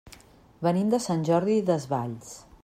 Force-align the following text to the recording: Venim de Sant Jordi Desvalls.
Venim 0.67 0.89
de 0.93 1.01
Sant 1.05 1.27
Jordi 1.29 1.59
Desvalls. 1.69 2.33